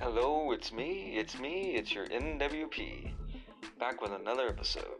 Hello, 0.00 0.50
it's 0.50 0.72
me, 0.72 1.14
it's 1.16 1.38
me, 1.38 1.76
it's 1.76 1.94
your 1.94 2.06
NWP. 2.06 3.12
Back 3.78 4.02
with 4.02 4.10
another 4.12 4.48
episode. 4.48 4.98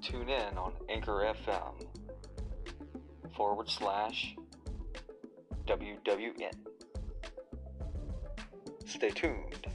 Tune 0.00 0.28
in 0.28 0.56
on 0.56 0.72
Anchor 0.88 1.34
FM 1.46 1.74
forward 3.36 3.68
slash 3.68 4.36
WWN. 5.66 6.52
Stay 8.86 9.10
tuned. 9.10 9.66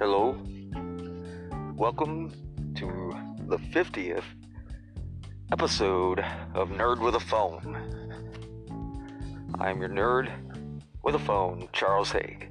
Hello. 0.00 0.36
Welcome 1.76 2.32
to 2.74 3.16
the 3.46 3.58
50th 3.58 4.24
episode 5.52 6.18
of 6.52 6.70
Nerd 6.70 6.98
with 6.98 7.14
a 7.14 7.20
Phone. 7.20 7.76
I'm 9.60 9.78
your 9.78 9.88
nerd 9.88 10.32
with 11.04 11.14
a 11.14 11.18
phone, 11.20 11.68
Charles 11.72 12.10
Haig. 12.10 12.50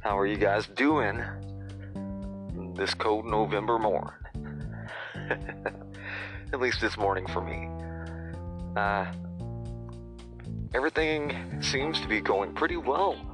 How 0.00 0.18
are 0.18 0.26
you 0.26 0.38
guys 0.38 0.66
doing 0.68 1.22
this 2.74 2.94
cold 2.94 3.26
November 3.26 3.78
morn? 3.78 4.14
At 6.50 6.60
least 6.60 6.80
this 6.80 6.96
morning 6.96 7.26
for 7.26 7.42
me. 7.42 7.68
Uh, 8.74 9.12
everything 10.72 11.60
seems 11.60 12.00
to 12.00 12.08
be 12.08 12.22
going 12.22 12.54
pretty 12.54 12.78
well 12.78 13.31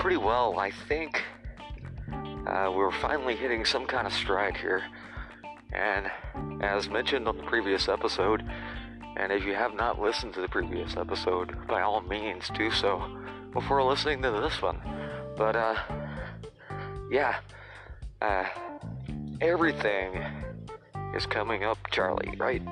pretty 0.00 0.16
well. 0.16 0.58
I 0.58 0.70
think 0.70 1.22
uh, 2.46 2.72
we're 2.74 2.90
finally 2.90 3.36
hitting 3.36 3.66
some 3.66 3.84
kind 3.84 4.06
of 4.06 4.14
stride 4.14 4.56
here. 4.56 4.82
And 5.74 6.10
as 6.62 6.88
mentioned 6.88 7.28
on 7.28 7.36
the 7.36 7.42
previous 7.42 7.86
episode, 7.86 8.42
and 9.18 9.30
if 9.30 9.44
you 9.44 9.52
have 9.52 9.74
not 9.74 10.00
listened 10.00 10.32
to 10.34 10.40
the 10.40 10.48
previous 10.48 10.96
episode, 10.96 11.68
by 11.68 11.82
all 11.82 12.00
means 12.00 12.50
do 12.54 12.70
so 12.70 13.14
before 13.52 13.82
listening 13.82 14.22
to 14.22 14.30
this 14.30 14.62
one. 14.62 14.80
But, 15.36 15.54
uh, 15.54 15.76
yeah, 17.10 17.36
uh, 18.22 18.46
everything 19.42 20.24
is 21.14 21.26
coming 21.26 21.62
up, 21.62 21.76
Charlie, 21.90 22.34
right? 22.38 22.62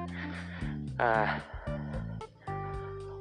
Uh, 0.99 1.41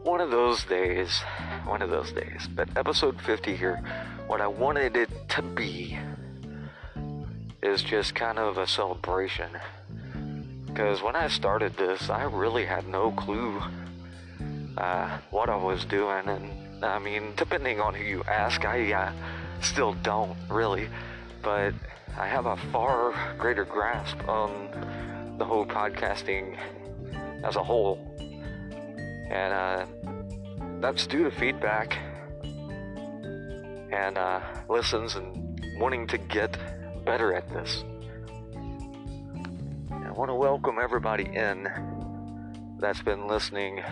one 0.07 0.21
of 0.21 0.31
those 0.31 0.63
days, 0.63 1.19
one 1.65 1.81
of 1.81 1.89
those 1.89 2.13
days. 2.13 2.47
But 2.55 2.69
episode 2.77 3.21
50 3.21 3.57
here, 3.57 3.83
what 4.27 4.39
I 4.39 4.47
wanted 4.47 4.95
it 4.95 5.09
to 5.31 5.41
be 5.41 5.99
is 7.61 7.83
just 7.83 8.15
kind 8.15 8.39
of 8.39 8.57
a 8.57 8.65
celebration. 8.65 9.49
Because 10.65 11.01
when 11.03 11.17
I 11.17 11.27
started 11.27 11.75
this, 11.75 12.09
I 12.09 12.23
really 12.23 12.65
had 12.65 12.87
no 12.87 13.11
clue 13.11 13.61
uh, 14.77 15.17
what 15.29 15.49
I 15.49 15.57
was 15.57 15.83
doing. 15.83 16.29
And 16.29 16.85
I 16.85 16.99
mean, 16.99 17.33
depending 17.35 17.81
on 17.81 17.93
who 17.93 18.05
you 18.05 18.23
ask, 18.23 18.63
I 18.63 18.93
uh, 18.93 19.11
still 19.61 19.91
don't 20.03 20.37
really. 20.49 20.87
But 21.43 21.73
I 22.17 22.27
have 22.27 22.45
a 22.45 22.55
far 22.71 23.13
greater 23.37 23.65
grasp 23.65 24.25
on 24.25 25.35
the 25.37 25.43
whole 25.43 25.65
podcasting 25.65 26.57
as 27.43 27.57
a 27.57 27.63
whole. 27.63 28.06
And 29.29 29.53
uh, 29.53 29.85
that's 30.79 31.05
due 31.07 31.23
to 31.23 31.31
feedback 31.31 31.97
and 33.91 34.17
uh, 34.17 34.41
listens 34.69 35.15
and 35.15 35.59
wanting 35.79 36.07
to 36.07 36.17
get 36.17 36.57
better 37.05 37.33
at 37.33 37.49
this. 37.49 37.83
I 39.91 40.11
want 40.11 40.29
to 40.29 40.35
welcome 40.35 40.77
everybody 40.81 41.25
in 41.25 41.67
that's 42.79 43.01
been 43.01 43.27
listening 43.27 43.83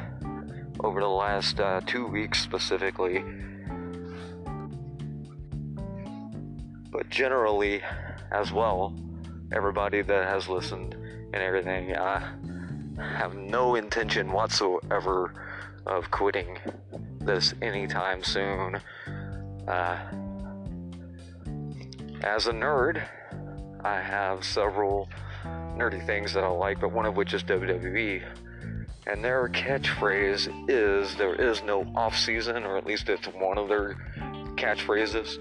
over 0.79 0.99
the 0.99 1.07
last 1.07 1.59
uh, 1.59 1.81
two 1.85 2.07
weeks 2.07 2.41
specifically. 2.41 3.23
But 6.91 7.09
generally, 7.09 7.81
as 8.31 8.51
well, 8.51 8.95
everybody 9.51 10.01
that 10.01 10.27
has 10.27 10.47
listened 10.47 10.93
and 10.93 11.35
everything, 11.35 11.95
I 11.95 12.33
have 12.97 13.35
no 13.35 13.75
intention 13.75 14.31
whatsoever 14.31 15.33
of 15.85 16.09
quitting 16.11 16.57
this 17.19 17.53
anytime 17.61 18.23
soon. 18.23 18.79
Uh, 19.67 19.99
as 22.23 22.47
a 22.47 22.51
nerd, 22.51 23.07
I 23.83 24.01
have 24.01 24.43
several 24.43 25.09
nerdy 25.45 26.03
things 26.05 26.33
that 26.33 26.43
I 26.43 26.47
like, 26.47 26.79
but 26.79 26.91
one 26.91 27.05
of 27.05 27.15
which 27.17 27.33
is 27.33 27.43
WWE. 27.43 28.23
And 29.07 29.23
their 29.23 29.47
catchphrase 29.49 30.69
is 30.69 31.15
there 31.15 31.35
is 31.35 31.61
no 31.61 31.83
off 31.95 32.17
season, 32.17 32.63
or 32.63 32.77
at 32.77 32.85
least 32.85 33.09
it's 33.09 33.27
one 33.27 33.57
of 33.57 33.69
their 33.69 33.95
catchphrases. 34.55 35.37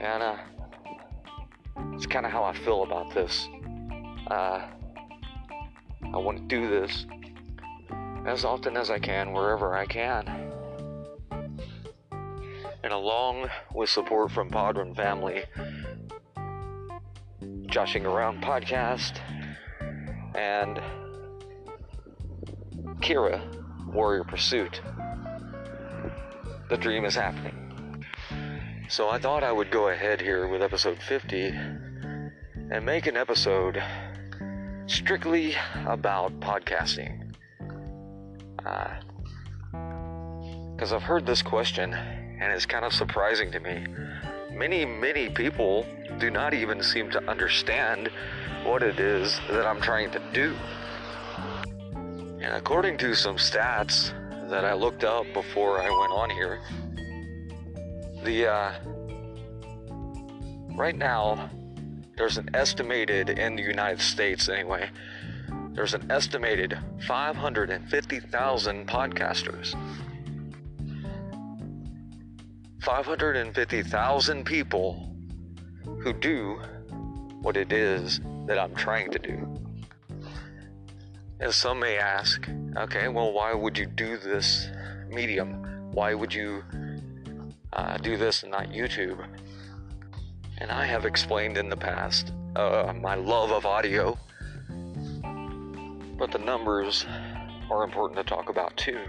And 0.00 0.22
uh, 0.22 0.36
it's 1.94 2.06
kind 2.06 2.24
of 2.24 2.30
how 2.30 2.44
I 2.44 2.54
feel 2.54 2.84
about 2.84 3.12
this. 3.12 3.48
Uh, 4.28 4.68
I 6.12 6.18
want 6.18 6.38
to 6.38 6.44
do 6.44 6.68
this 6.68 7.06
as 8.26 8.44
often 8.44 8.76
as 8.76 8.90
I 8.90 8.98
can, 8.98 9.32
wherever 9.32 9.76
I 9.76 9.86
can. 9.86 10.52
And 12.82 12.92
along 12.92 13.50
with 13.74 13.90
support 13.90 14.30
from 14.30 14.50
Podron 14.50 14.94
family, 14.94 15.44
Joshing 17.66 18.06
Around 18.06 18.42
podcast, 18.42 19.18
and 20.34 20.80
Kira, 23.00 23.42
Warrior 23.92 24.24
Pursuit, 24.24 24.80
the 26.70 26.76
dream 26.76 27.04
is 27.04 27.14
happening. 27.14 28.04
So 28.88 29.08
I 29.08 29.18
thought 29.18 29.44
I 29.44 29.52
would 29.52 29.70
go 29.70 29.88
ahead 29.88 30.20
here 30.20 30.48
with 30.48 30.62
episode 30.62 31.02
50 31.02 31.48
and 32.70 32.86
make 32.86 33.06
an 33.06 33.16
episode 33.16 33.82
strictly 34.88 35.54
about 35.86 36.40
podcasting. 36.40 37.32
Because 38.56 39.04
uh, 40.92 40.96
I've 40.96 41.02
heard 41.02 41.26
this 41.26 41.42
question 41.42 41.94
and 41.94 42.52
it's 42.52 42.66
kind 42.66 42.84
of 42.84 42.92
surprising 42.92 43.52
to 43.52 43.60
me. 43.60 43.86
Many, 44.50 44.84
many 44.84 45.28
people 45.28 45.86
do 46.18 46.30
not 46.30 46.54
even 46.54 46.82
seem 46.82 47.10
to 47.10 47.22
understand 47.30 48.10
what 48.64 48.82
it 48.82 48.98
is 48.98 49.38
that 49.50 49.66
I'm 49.66 49.80
trying 49.80 50.10
to 50.12 50.22
do. 50.32 50.56
And 52.40 52.54
according 52.54 52.96
to 52.98 53.14
some 53.14 53.36
stats 53.36 54.12
that 54.48 54.64
I 54.64 54.72
looked 54.72 55.04
up 55.04 55.26
before 55.34 55.80
I 55.80 55.90
went 55.90 56.12
on 56.12 56.30
here, 56.30 56.60
the 58.24 58.46
uh, 58.46 58.72
right 60.76 60.96
now 60.96 61.50
there's 62.18 62.36
an 62.36 62.50
estimated 62.52 63.30
in 63.30 63.54
the 63.54 63.62
United 63.62 64.00
States 64.00 64.48
anyway. 64.48 64.90
There's 65.70 65.94
an 65.94 66.10
estimated 66.10 66.76
550,000 67.06 68.88
podcasters. 68.88 69.74
550,000 72.82 74.44
people 74.44 75.14
who 76.02 76.12
do 76.12 76.60
what 77.40 77.56
it 77.56 77.72
is 77.72 78.20
that 78.46 78.58
I'm 78.58 78.74
trying 78.74 79.12
to 79.12 79.18
do. 79.20 79.60
And 81.38 81.54
some 81.54 81.78
may 81.78 81.98
ask, 81.98 82.48
okay, 82.76 83.06
well, 83.06 83.32
why 83.32 83.54
would 83.54 83.78
you 83.78 83.86
do 83.86 84.18
this 84.18 84.68
medium? 85.08 85.92
Why 85.92 86.14
would 86.14 86.34
you 86.34 86.64
uh, 87.72 87.96
do 87.98 88.16
this 88.16 88.42
and 88.42 88.50
not 88.50 88.70
YouTube? 88.70 89.24
And 90.60 90.72
I 90.72 90.84
have 90.86 91.04
explained 91.04 91.56
in 91.56 91.68
the 91.68 91.76
past 91.76 92.32
uh, 92.56 92.92
my 93.00 93.14
love 93.14 93.52
of 93.52 93.64
audio, 93.64 94.18
but 96.18 96.32
the 96.32 96.38
numbers 96.38 97.06
are 97.70 97.84
important 97.84 98.18
to 98.18 98.24
talk 98.24 98.48
about 98.48 98.76
too. 98.76 99.00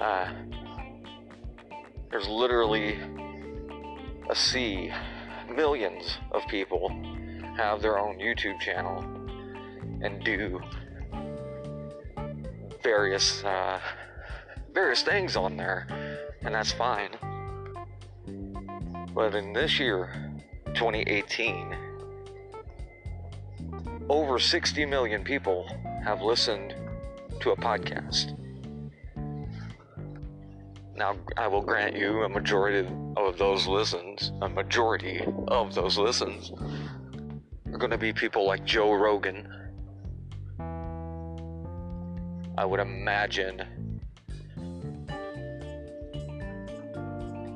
Uh, 0.00 0.32
there's 2.10 2.28
literally 2.28 2.98
a 4.28 4.34
sea, 4.34 4.92
millions 5.52 6.18
of 6.30 6.46
people 6.48 6.88
have 7.56 7.82
their 7.82 7.98
own 7.98 8.18
YouTube 8.18 8.60
channel 8.60 9.02
and 10.02 10.22
do 10.24 10.60
various 12.82 13.42
uh, 13.44 13.80
various 14.72 15.02
things 15.02 15.36
on 15.36 15.56
there, 15.56 15.86
and 16.42 16.54
that's 16.54 16.72
fine. 16.72 17.10
But 19.14 19.34
in 19.34 19.52
this 19.52 19.78
year, 19.78 20.30
2018, 20.74 21.76
over 24.08 24.38
60 24.38 24.86
million 24.86 25.24
people 25.24 25.68
have 26.04 26.22
listened 26.22 26.74
to 27.40 27.50
a 27.50 27.56
podcast. 27.56 28.36
Now, 30.94 31.16
I 31.36 31.48
will 31.48 31.62
grant 31.62 31.96
you 31.96 32.22
a 32.24 32.28
majority 32.28 32.88
of 33.16 33.38
those 33.38 33.66
listens, 33.66 34.32
a 34.42 34.48
majority 34.48 35.24
of 35.48 35.74
those 35.74 35.96
listens, 35.96 36.52
are 37.72 37.78
going 37.78 37.90
to 37.90 37.98
be 37.98 38.12
people 38.12 38.46
like 38.46 38.64
Joe 38.64 38.92
Rogan, 38.92 39.48
I 42.58 42.64
would 42.66 42.80
imagine 42.80 43.62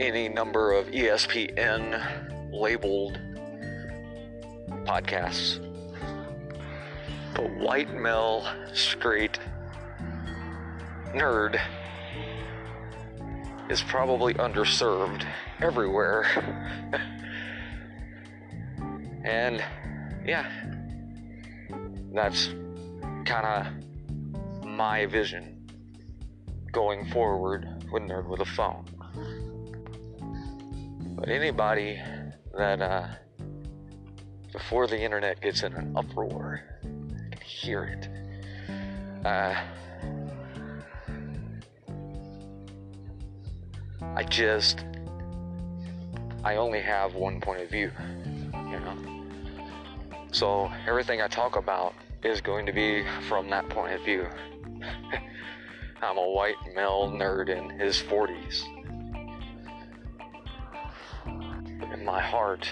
any 0.01 0.29
number 0.29 0.73
of 0.73 0.89
ESPN 0.89 2.53
labeled 2.53 3.21
podcasts. 4.85 5.61
But 7.35 7.51
white 7.57 7.95
male, 7.95 8.47
straight 8.73 9.39
nerd 11.15 11.61
is 13.69 13.83
probably 13.83 14.35
underserved 14.35 15.25
everywhere. 15.61 16.25
and 19.25 19.63
yeah, 20.27 20.51
that's 22.13 22.49
kind 23.25 23.47
of 23.47 24.67
my 24.67 25.07
vision 25.07 25.65
going 26.73 27.09
forward 27.11 27.67
with 27.93 28.03
Nerd 28.03 28.29
with 28.29 28.41
a 28.41 28.45
Phone. 28.45 28.85
But 31.25 31.33
anybody 31.33 31.99
that, 32.55 32.83
uh, 32.83 33.07
before 34.53 34.87
the 34.87 35.01
internet 35.01 35.41
gets 35.41 35.63
in 35.63 35.73
an 35.73 35.97
uproar, 35.97 36.61
can 36.83 37.41
hear 37.41 37.85
it. 37.85 39.25
Uh, 39.25 39.55
I 44.15 44.23
just, 44.25 44.85
I 46.45 46.57
only 46.57 46.83
have 46.83 47.15
one 47.15 47.41
point 47.41 47.63
of 47.63 47.71
view, 47.71 47.91
you 48.53 48.81
know? 48.81 49.25
So 50.31 50.71
everything 50.87 51.23
I 51.23 51.29
talk 51.29 51.57
about 51.57 51.95
is 52.23 52.43
going 52.43 52.67
to 52.67 52.73
be 52.73 53.03
from 53.31 53.49
that 53.49 53.67
point 53.71 53.95
of 53.95 54.05
view. 54.05 54.27
I'm 56.03 56.19
a 56.19 56.31
white 56.31 56.57
male 56.75 57.11
nerd 57.11 57.49
in 57.49 57.81
his 57.81 57.97
40s. 58.03 58.74
In 62.05 62.13
my 62.13 62.21
heart, 62.21 62.69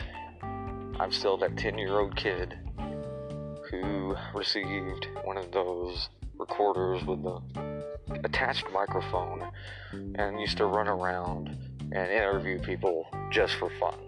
I'm 1.00 1.10
still 1.10 1.38
that 1.38 1.56
10 1.56 1.78
year 1.78 1.98
old 1.98 2.14
kid 2.16 2.58
who 3.70 4.14
received 4.34 5.08
one 5.24 5.38
of 5.38 5.50
those 5.50 6.10
recorders 6.38 7.02
with 7.04 7.22
the 7.22 7.40
attached 8.24 8.66
microphone 8.74 9.50
and 10.16 10.38
used 10.38 10.58
to 10.58 10.66
run 10.66 10.86
around 10.86 11.48
and 11.92 12.10
interview 12.10 12.58
people 12.58 13.06
just 13.30 13.54
for 13.54 13.70
fun. 13.80 13.98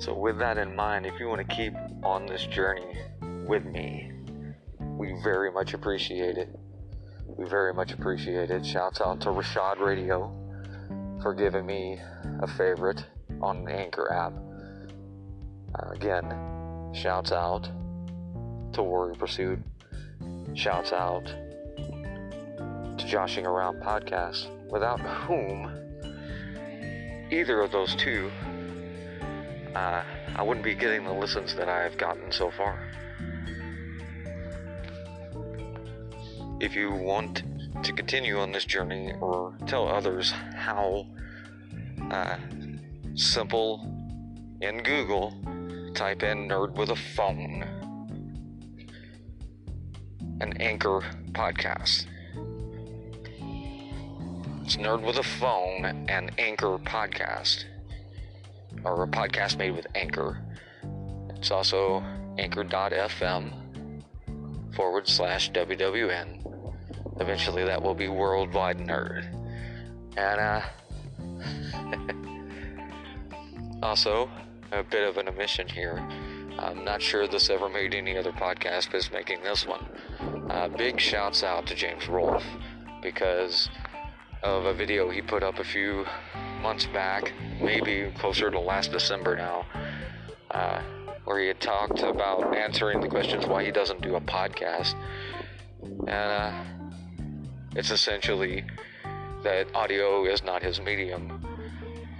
So, 0.00 0.12
with 0.12 0.38
that 0.40 0.58
in 0.58 0.74
mind, 0.74 1.06
if 1.06 1.20
you 1.20 1.28
want 1.28 1.48
to 1.48 1.54
keep 1.54 1.74
on 2.02 2.26
this 2.26 2.44
journey 2.46 2.98
with 3.46 3.64
me, 3.64 4.10
we 4.80 5.14
very 5.22 5.52
much 5.52 5.72
appreciate 5.72 6.36
it. 6.36 6.48
We 7.28 7.48
very 7.48 7.74
much 7.74 7.92
appreciate 7.92 8.50
it. 8.50 8.66
Shouts 8.66 9.00
out 9.00 9.20
to 9.20 9.28
Rashad 9.28 9.78
Radio 9.78 10.34
for 11.22 11.32
giving 11.32 11.64
me 11.66 12.00
a 12.40 12.48
favorite 12.48 13.04
on 13.40 13.64
the 13.64 13.72
Anchor 13.72 14.12
app. 14.12 14.32
Uh, 15.74 15.90
again, 15.92 16.92
shouts 16.92 17.32
out 17.32 17.68
to 18.72 18.82
Warrior 18.82 19.14
Pursuit. 19.14 19.58
Shouts 20.54 20.92
out 20.92 21.26
to 21.76 23.06
Joshing 23.06 23.46
Around 23.46 23.82
Podcast, 23.82 24.48
without 24.70 25.00
whom 25.00 25.70
either 27.30 27.60
of 27.60 27.70
those 27.70 27.94
two, 27.96 28.30
uh, 29.74 30.02
I 30.34 30.42
wouldn't 30.42 30.64
be 30.64 30.74
getting 30.74 31.04
the 31.04 31.12
listens 31.12 31.54
that 31.54 31.68
I 31.68 31.82
have 31.82 31.96
gotten 31.96 32.32
so 32.32 32.50
far. 32.50 32.90
if 36.60 36.76
you 36.76 36.90
want 36.92 37.42
to 37.82 37.92
continue 37.92 38.38
on 38.38 38.52
this 38.52 38.66
journey 38.66 39.14
or 39.20 39.54
tell 39.66 39.88
others 39.88 40.30
how 40.54 41.06
uh, 42.10 42.36
simple 43.20 43.80
in 44.60 44.82
Google, 44.82 45.32
type 45.94 46.22
in 46.22 46.48
nerd 46.48 46.74
with 46.74 46.90
a 46.90 46.96
phone, 46.96 47.64
an 50.40 50.56
anchor 50.60 51.00
podcast. 51.32 52.06
It's 54.62 54.76
Nerd 54.76 55.04
with 55.04 55.18
a 55.18 55.22
Phone 55.22 55.84
and 56.08 56.30
Anchor 56.38 56.78
Podcast, 56.78 57.64
or 58.84 59.02
a 59.02 59.08
podcast 59.08 59.58
made 59.58 59.72
with 59.72 59.86
Anchor. 59.94 60.38
It's 61.30 61.50
also 61.50 62.04
anchor.fm 62.38 63.52
forward 64.74 65.08
slash 65.08 65.50
WWN 65.50 66.40
Eventually, 67.20 67.64
that 67.64 67.82
will 67.82 67.94
be 67.94 68.08
Worldwide 68.08 68.78
Nerd. 68.78 69.26
And, 70.16 70.40
uh, 70.40 70.62
Also, 73.82 74.30
a 74.72 74.82
bit 74.82 75.08
of 75.08 75.16
an 75.16 75.28
omission 75.28 75.66
here. 75.68 76.06
I'm 76.58 76.84
not 76.84 77.00
sure 77.00 77.26
this 77.26 77.48
ever 77.48 77.68
made 77.68 77.94
any 77.94 78.18
other 78.18 78.32
podcast, 78.32 78.86
but 78.86 78.96
it's 78.96 79.10
making 79.10 79.42
this 79.42 79.66
one. 79.66 79.86
Uh, 80.50 80.68
big 80.68 81.00
shouts 81.00 81.42
out 81.42 81.66
to 81.68 81.74
James 81.74 82.06
Rolfe 82.06 82.44
because 83.02 83.70
of 84.42 84.66
a 84.66 84.74
video 84.74 85.08
he 85.08 85.22
put 85.22 85.42
up 85.42 85.58
a 85.58 85.64
few 85.64 86.04
months 86.60 86.86
back, 86.86 87.32
maybe 87.60 88.12
closer 88.18 88.50
to 88.50 88.60
last 88.60 88.92
December 88.92 89.36
now, 89.36 89.64
uh, 90.50 90.82
where 91.24 91.40
he 91.40 91.48
had 91.48 91.60
talked 91.60 92.02
about 92.02 92.54
answering 92.54 93.00
the 93.00 93.08
questions 93.08 93.46
why 93.46 93.64
he 93.64 93.70
doesn't 93.70 94.02
do 94.02 94.16
a 94.16 94.20
podcast. 94.20 94.94
And 95.82 96.10
uh, 96.10 96.64
it's 97.76 97.90
essentially 97.90 98.64
that 99.42 99.74
audio 99.74 100.26
is 100.26 100.44
not 100.44 100.62
his 100.62 100.80
medium. 100.80 101.49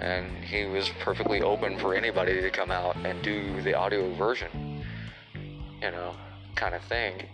And 0.01 0.45
he 0.45 0.65
was 0.65 0.89
perfectly 1.01 1.43
open 1.43 1.79
for 1.79 1.95
anybody 1.95 2.41
to 2.41 2.51
come 2.51 2.71
out 2.71 2.97
and 3.05 3.23
do 3.23 3.61
the 3.63 3.75
audio 3.75 4.13
version, 4.15 4.83
you 5.83 5.91
know, 5.91 6.15
kind 6.57 6.75
of 6.75 6.83
thing. 6.85 7.29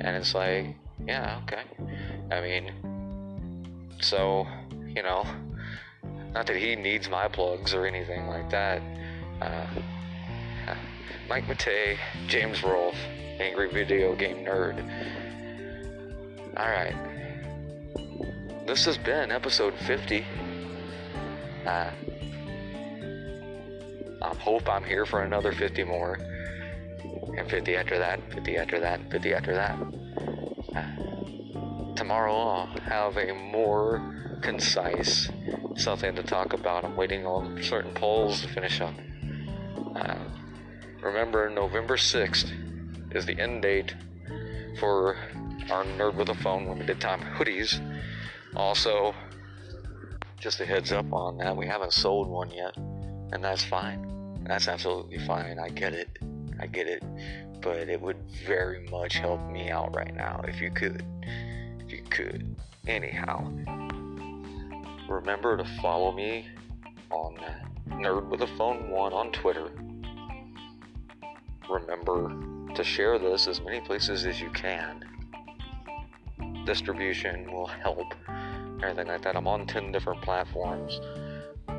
And 0.00 0.16
it's 0.16 0.34
like, 0.34 0.76
yeah, 1.06 1.40
okay. 1.44 1.62
I 2.30 2.40
mean, 2.40 3.96
so, 4.00 4.46
you 4.94 5.02
know, 5.02 5.24
not 6.32 6.46
that 6.46 6.56
he 6.56 6.76
needs 6.76 7.08
my 7.08 7.26
plugs 7.26 7.74
or 7.74 7.86
anything 7.86 8.26
like 8.26 8.50
that. 8.50 8.82
Uh, 9.40 9.66
Mike 11.30 11.44
Matei, 11.44 11.96
James 12.26 12.64
Rolfe, 12.64 12.98
Angry 13.38 13.70
Video 13.70 14.16
Game 14.16 14.44
Nerd. 14.44 14.80
Alright. 16.56 16.96
This 18.66 18.84
has 18.84 18.98
been 18.98 19.30
episode 19.30 19.74
50. 19.86 20.26
Uh, 21.64 21.90
I 24.22 24.34
hope 24.36 24.68
I'm 24.68 24.84
here 24.84 25.06
for 25.06 25.22
another 25.22 25.52
50 25.52 25.84
more. 25.84 26.18
And 27.36 27.48
50 27.48 27.76
after 27.76 27.98
that, 27.98 28.20
50 28.32 28.56
after 28.56 28.80
that, 28.80 29.10
50 29.10 29.34
after 29.34 29.54
that. 29.54 29.78
Uh, 30.74 31.94
tomorrow 31.94 32.34
I'll 32.34 32.66
have 32.80 33.16
a 33.16 33.32
more 33.34 34.38
concise 34.42 35.28
something 35.76 36.14
to 36.14 36.22
talk 36.22 36.52
about. 36.52 36.84
I'm 36.84 36.96
waiting 36.96 37.26
on 37.26 37.62
certain 37.62 37.94
polls 37.94 38.42
to 38.42 38.48
finish 38.48 38.80
up. 38.80 38.94
Uh, 39.96 40.18
remember, 41.02 41.48
November 41.48 41.96
6th 41.96 42.52
is 43.14 43.26
the 43.26 43.38
end 43.40 43.62
date 43.62 43.94
for 44.78 45.16
our 45.70 45.84
Nerd 45.84 46.14
with 46.14 46.28
a 46.28 46.34
Phone 46.34 46.68
limited 46.68 47.00
time 47.00 47.20
hoodies. 47.36 47.80
Also, 48.54 49.14
just 50.38 50.60
a 50.60 50.66
heads 50.66 50.92
up 50.92 51.12
on 51.12 51.38
that, 51.38 51.56
we 51.56 51.66
haven't 51.66 51.92
sold 51.92 52.28
one 52.28 52.50
yet, 52.50 52.76
and 53.32 53.42
that's 53.42 53.64
fine. 53.64 54.44
That's 54.46 54.68
absolutely 54.68 55.18
fine. 55.18 55.58
I 55.58 55.68
get 55.68 55.92
it. 55.92 56.18
I 56.60 56.66
get 56.66 56.86
it. 56.86 57.02
But 57.60 57.88
it 57.88 58.00
would 58.00 58.16
very 58.46 58.88
much 58.90 59.14
help 59.14 59.46
me 59.50 59.70
out 59.70 59.94
right 59.94 60.14
now 60.14 60.40
if 60.48 60.60
you 60.60 60.70
could. 60.70 61.04
If 61.80 61.92
you 61.92 62.02
could. 62.10 62.56
Anyhow, 62.86 63.52
remember 65.08 65.56
to 65.56 65.64
follow 65.82 66.12
me 66.12 66.46
on 67.10 67.36
Nerd 67.88 68.28
with 68.28 68.42
a 68.42 68.46
Phone 68.56 68.90
1 68.90 69.12
on 69.12 69.32
Twitter. 69.32 69.70
Remember 71.68 72.32
to 72.74 72.84
share 72.84 73.18
this 73.18 73.46
as 73.46 73.60
many 73.60 73.80
places 73.80 74.24
as 74.24 74.40
you 74.40 74.50
can. 74.50 75.04
Distribution 76.64 77.52
will 77.52 77.66
help. 77.66 78.14
Everything 78.82 79.08
like 79.08 79.22
that. 79.22 79.36
I'm 79.36 79.46
on 79.46 79.66
10 79.66 79.92
different 79.92 80.22
platforms, 80.22 81.00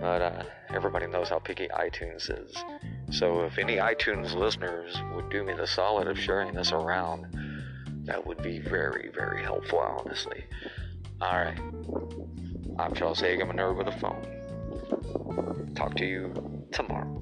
but 0.01 0.21
uh, 0.21 0.43
everybody 0.73 1.05
knows 1.05 1.29
how 1.29 1.37
picky 1.37 1.67
iTunes 1.67 2.29
is. 2.29 2.55
So 3.11 3.43
if 3.43 3.59
any 3.59 3.75
iTunes 3.75 4.33
listeners 4.33 4.99
would 5.13 5.29
do 5.29 5.43
me 5.43 5.53
the 5.53 5.67
solid 5.67 6.07
of 6.07 6.17
sharing 6.17 6.55
this 6.55 6.71
around, 6.71 7.27
that 8.05 8.25
would 8.25 8.41
be 8.41 8.57
very, 8.57 9.11
very 9.13 9.43
helpful, 9.43 9.77
honestly. 9.77 10.43
Alright. 11.21 11.59
I'm 12.79 12.95
Charles 12.95 13.19
Hagan, 13.19 13.51
a 13.51 13.53
nerd 13.53 13.77
with 13.77 13.87
a 13.87 13.99
phone. 13.99 15.71
Talk 15.75 15.95
to 15.97 16.05
you 16.05 16.33
tomorrow. 16.71 17.21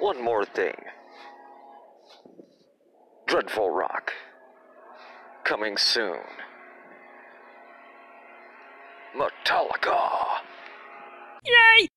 One 0.00 0.24
more 0.24 0.44
thing. 0.44 0.74
Dreadful 3.26 3.70
Rock. 3.70 4.12
Coming 5.44 5.76
soon. 5.76 6.18
Metallica. 9.18 9.98
Yay! 11.44 11.88